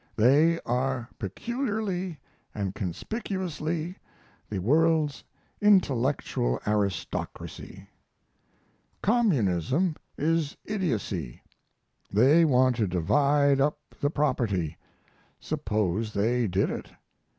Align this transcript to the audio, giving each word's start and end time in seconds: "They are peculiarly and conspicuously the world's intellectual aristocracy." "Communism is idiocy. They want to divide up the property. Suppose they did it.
"They 0.15 0.59
are 0.61 1.09
peculiarly 1.19 2.19
and 2.55 2.73
conspicuously 2.73 3.97
the 4.49 4.57
world's 4.57 5.23
intellectual 5.61 6.59
aristocracy." 6.65 7.87
"Communism 9.03 9.95
is 10.17 10.57
idiocy. 10.65 11.43
They 12.11 12.45
want 12.45 12.77
to 12.77 12.87
divide 12.87 13.61
up 13.61 13.77
the 14.01 14.09
property. 14.09 14.75
Suppose 15.39 16.13
they 16.13 16.47
did 16.47 16.71
it. 16.71 16.89